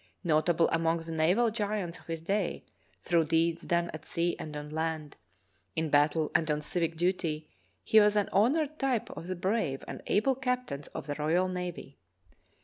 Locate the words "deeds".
3.25-3.61